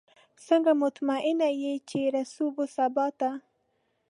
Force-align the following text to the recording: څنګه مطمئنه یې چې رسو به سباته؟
څنګه 0.47 0.71
مطمئنه 0.83 1.49
یې 1.61 1.73
چې 1.89 1.99
رسو 2.15 2.45
به 2.55 2.65
سباته؟ 2.75 3.31